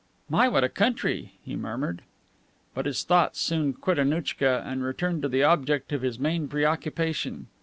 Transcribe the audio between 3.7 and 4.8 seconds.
quit Annouchka